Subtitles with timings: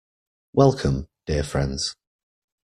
[0.53, 1.95] Welcome, dear friends.